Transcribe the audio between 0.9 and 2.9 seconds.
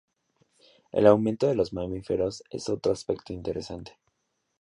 El aumento de los mamíferos es